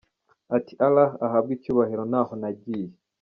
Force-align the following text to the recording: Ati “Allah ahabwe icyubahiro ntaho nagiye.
Ati 0.57 0.73
“Allah 0.85 1.09
ahabwe 1.25 1.51
icyubahiro 1.57 2.03
ntaho 2.11 2.33
nagiye. 2.41 2.89